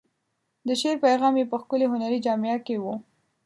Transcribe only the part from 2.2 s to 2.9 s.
جامه کې و.